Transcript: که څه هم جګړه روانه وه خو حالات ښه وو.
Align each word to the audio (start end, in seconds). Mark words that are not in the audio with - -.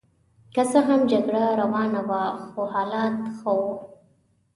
که 0.53 0.61
څه 0.71 0.79
هم 0.87 1.01
جګړه 1.11 1.43
روانه 1.61 2.01
وه 2.09 2.23
خو 2.49 2.61
حالات 2.73 3.15
ښه 3.37 3.49
وو. 3.59 3.73